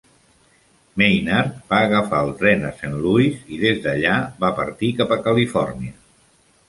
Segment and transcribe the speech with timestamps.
[1.01, 5.23] Maynard va agafar el tren a Saint Louis i des d'allà va partir cap a
[5.29, 5.95] Califòrnia.